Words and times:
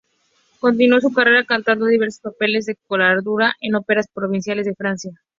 Continuó 0.59 0.99
su 0.99 1.13
carrera 1.13 1.45
cantando 1.45 1.85
diversos 1.85 2.21
papeles 2.21 2.65
de 2.65 2.75
coloratura 2.87 3.53
en 3.61 3.75
óperas 3.75 4.07
provinciales 4.11 4.65
de 4.65 4.73
Francia. 4.73 5.21